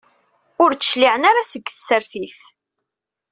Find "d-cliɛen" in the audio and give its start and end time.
0.73-1.23